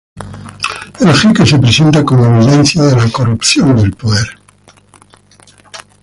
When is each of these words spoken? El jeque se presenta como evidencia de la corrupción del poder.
El 0.99 1.13
jeque 1.19 1.45
se 1.45 1.59
presenta 1.59 2.03
como 2.03 2.25
evidencia 2.25 2.81
de 2.81 2.95
la 2.95 3.07
corrupción 3.11 3.75
del 3.77 3.93
poder. 3.93 4.29